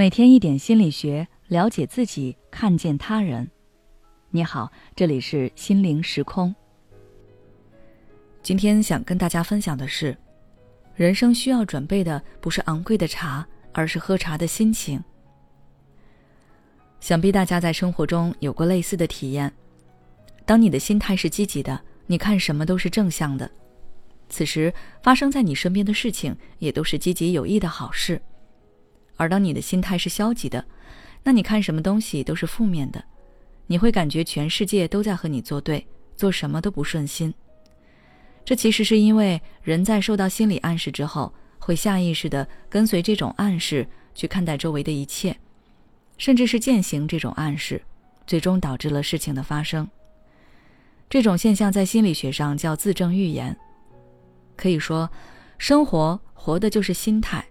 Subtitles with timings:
[0.00, 3.46] 每天一点心理学，了解自己，看见他人。
[4.30, 6.54] 你好，这里是心灵时空。
[8.42, 10.16] 今天想跟大家分享的是，
[10.94, 15.04] 人生需要准备的不是昂贵的茶，而是喝茶的心情。
[16.98, 19.52] 想必大家在生活中有过类似的体验。
[20.46, 23.50] 当你的心态是积极的，你看什么都是正向的，
[24.30, 24.72] 此时
[25.02, 28.18] 发生在你身边的事情也都是积极有益的好事。
[29.20, 30.64] 而当你的心态是消极的，
[31.22, 33.04] 那你看什么东西都是负面的，
[33.66, 37.34] 你会感觉全世界都在和你作对，做什么都不顺心。
[38.46, 45.36] 这其实是因为人在受到心理暗示之后，会下意识的跟随这种暗示去看待周围的一切，
[46.16, 47.82] 甚至是践行这种暗示，
[48.26, 49.86] 最终导致了事情的发生。
[51.10, 53.54] 这种现象在心理学上叫自证预言。
[54.56, 55.10] 可以说，
[55.58, 57.44] 生活活的就是心态，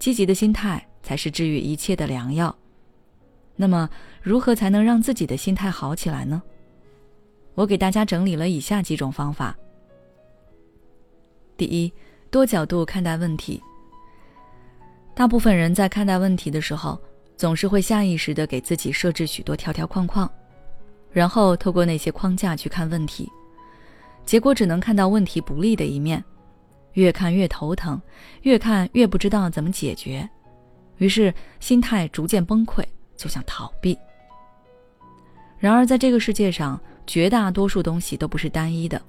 [0.00, 0.84] 积极的心态。
[1.06, 2.52] 才是治愈一切的良药。
[3.54, 3.88] 那么，
[4.20, 6.42] 如何才能让自己的心态好起来呢？
[7.54, 9.56] 我给大家整理了以下几种方法。
[11.56, 11.92] 第一，
[12.28, 13.62] 多角度看待问题。
[15.14, 17.00] 大部分人在看待问题的时候，
[17.36, 20.28] 总是会下意识的给自己设置许多条条框框，
[21.12, 23.30] 然后透过那些框架去看问题，
[24.24, 26.22] 结果只能看到问题不利的一面，
[26.94, 28.02] 越看越头疼，
[28.42, 30.28] 越看越不知道怎么解决。
[30.98, 32.84] 于是心态逐渐崩溃，
[33.16, 33.98] 就想逃避。
[35.58, 39.00] 然而，在这个世界上，绝大多数东西都不是单一的，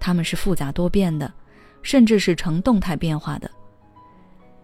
[0.00, 1.32] 它们是复杂多变的，
[1.82, 3.50] 甚至是呈动态变化的。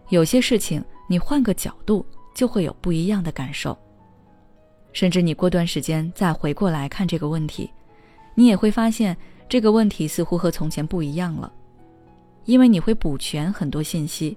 [0.09, 3.77] 有些事情，你换个角度就会有不一样的感受。
[4.91, 7.69] 甚至你过段时间再回过来看这个问题，
[8.33, 9.15] 你也会发现
[9.47, 11.53] 这个问题似乎和从前不一样了，
[12.45, 14.35] 因为你会补全很多信息。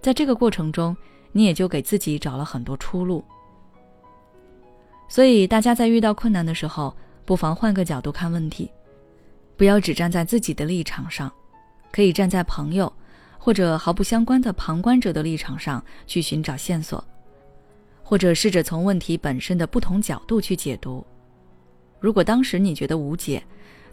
[0.00, 0.96] 在这个过程中，
[1.32, 3.24] 你也就给自己找了很多出路。
[5.08, 8.70] 所以，大家在遇到困难的时候，不妨换个角度看问题，
[9.56, 11.30] 不要只站在自己的立场上，
[11.92, 12.92] 可以站在朋友
[13.38, 17.04] 或者毫不相关的旁观者的立场上去寻找线索，
[18.02, 21.04] 或者试着从问题本身的不同角度去解读。
[21.98, 23.42] 如果当时你觉得无解，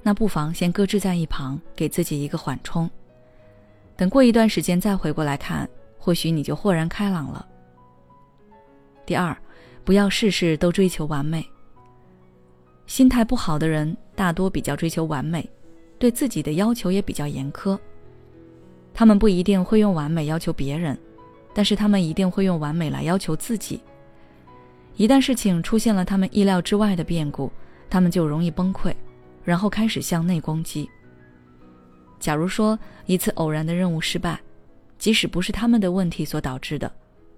[0.03, 2.89] 那不妨先搁置在一旁，给自己一个缓冲，
[3.95, 5.68] 等过一段时间再回过来看。
[5.97, 7.46] 或许你就豁然开朗了。
[9.06, 9.35] 第二，
[9.84, 11.46] 不要事事都追求完美。
[12.85, 15.50] 心态不好的人大多比较追求完美，
[16.00, 17.78] 对自己的要求也比较严苛。
[18.94, 20.97] 他们不一定会用完美要求别人，
[21.53, 23.81] 但是他们一定会用完美来要求自己。
[24.96, 27.52] 一旦事情出现了他们意料之外的变故，
[27.90, 28.94] 他们就容易崩溃，
[29.44, 30.90] 然后开始向内攻击。
[32.19, 34.40] 假如说一次偶然的任务失败。
[34.97, 36.91] 即使不是他们的问题所导致的，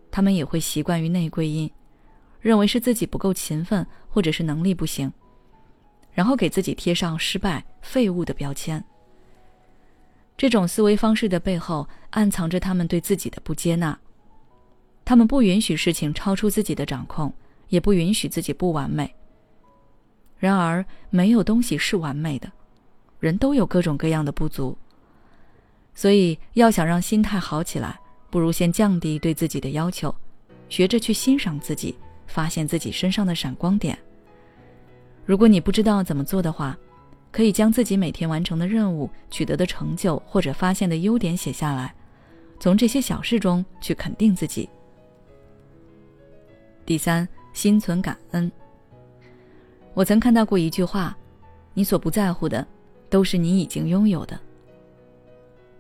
[0.10, 1.70] 他们也会习惯于内归因，
[2.40, 5.12] 认为是自己不够勤奋，或者是能力不行，
[6.14, 8.84] 然后给自己贴上失败、废物的标签。
[10.38, 13.98] 这种思维方式的背后，暗藏着他们对自己的不接纳。
[15.04, 17.34] 他们不允许事情超出自己的掌控，
[17.68, 19.14] 也不允许自己不完美。
[20.38, 22.50] 然而，没有东西是完美的，
[23.20, 24.78] 人都有各种各样的不足。
[25.94, 30.14] 所以，要想让心态好起来，不如先降低对自己的要求，
[30.70, 31.96] 学着去欣赏自己，
[32.28, 33.98] 发现自己身上的闪光点。
[35.26, 36.78] 如果你不知道怎么做的话，
[37.32, 41.94] 可以将自己每天完成的任务、取得的成就或者发现的优点写下来，
[42.60, 44.68] 从这些小事中去肯定自己。
[46.86, 48.52] 第三，心存感恩。
[49.94, 51.16] 我曾看到过一句话
[51.76, 52.66] ：“你所不在乎的，
[53.10, 54.40] 都是你已经拥有的。”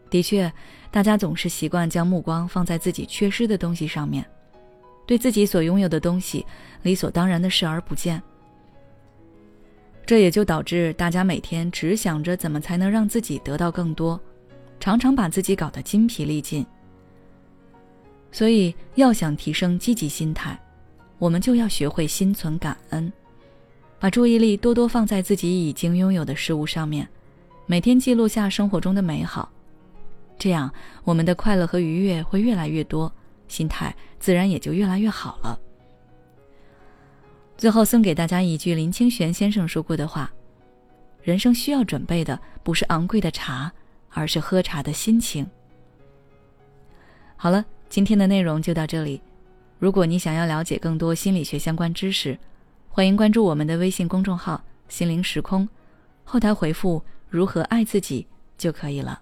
[0.10, 0.52] 的确，
[0.90, 4.26] 大家总是习惯将目光放在自己缺失的东西上面，
[5.06, 6.46] 对自己所拥有的东西
[6.82, 8.22] 理所当然的视而不见。
[10.06, 14.20] 这也就导致大家每天只想着怎么才能让自己得到更多，
[14.80, 16.66] 常常把自己搞得筋疲力尽。
[18.32, 20.60] 所以，要想提升积极心态，
[21.20, 23.14] 我们就要学会心存感恩，
[24.00, 27.08] 把注意力多多放在自己已经拥有的事物上面，
[27.68, 29.52] 每天记录下生活中的美好。
[30.40, 33.12] 这样，我们的快乐和愉悦会越来越多，
[33.50, 35.60] 心态自然也就越来越好了。
[37.58, 40.32] 最后送给大家一句林清玄先生说过的话
[41.22, 43.70] ：“人生需要准备的不是昂贵的茶，
[44.12, 45.46] 而是喝茶的心情。”
[47.36, 49.22] 好了，今天的内容就到这里。
[49.78, 52.40] 如果你想要了解更多心理学相关知识，
[52.88, 55.68] 欢迎关注我们的微信公众号“心灵时空”，
[56.24, 58.26] 后台回复“如何爱自己”
[58.58, 59.22] 就可以了。